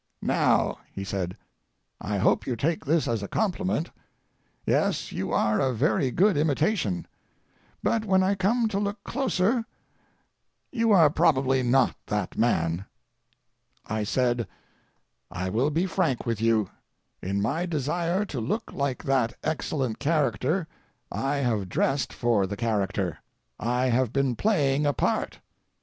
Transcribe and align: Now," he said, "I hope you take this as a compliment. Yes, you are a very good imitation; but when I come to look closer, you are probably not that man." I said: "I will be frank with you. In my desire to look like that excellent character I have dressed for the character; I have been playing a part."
Now," 0.23 0.79
he 0.91 1.03
said, 1.03 1.37
"I 1.99 2.17
hope 2.17 2.47
you 2.47 2.55
take 2.55 2.83
this 2.85 3.07
as 3.07 3.21
a 3.21 3.27
compliment. 3.27 3.91
Yes, 4.65 5.11
you 5.11 5.31
are 5.31 5.59
a 5.59 5.75
very 5.75 6.09
good 6.09 6.37
imitation; 6.37 7.05
but 7.83 8.03
when 8.03 8.23
I 8.23 8.33
come 8.33 8.67
to 8.69 8.79
look 8.79 9.03
closer, 9.03 9.63
you 10.71 10.91
are 10.91 11.11
probably 11.11 11.61
not 11.61 11.95
that 12.07 12.35
man." 12.35 12.85
I 13.85 14.03
said: 14.03 14.47
"I 15.29 15.49
will 15.51 15.69
be 15.69 15.85
frank 15.85 16.25
with 16.25 16.41
you. 16.41 16.71
In 17.21 17.39
my 17.39 17.67
desire 17.67 18.25
to 18.25 18.41
look 18.41 18.73
like 18.73 19.03
that 19.03 19.35
excellent 19.43 19.99
character 19.99 20.67
I 21.11 21.35
have 21.35 21.69
dressed 21.69 22.11
for 22.11 22.47
the 22.47 22.57
character; 22.57 23.19
I 23.59 23.85
have 23.89 24.11
been 24.11 24.35
playing 24.35 24.87
a 24.87 24.93
part." 24.93 25.41